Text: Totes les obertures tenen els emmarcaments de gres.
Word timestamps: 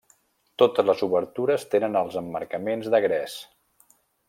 Totes 0.61 0.87
les 0.89 1.03
obertures 1.07 1.67
tenen 1.75 1.99
els 2.01 2.17
emmarcaments 2.23 2.91
de 2.97 3.03
gres. 3.07 3.37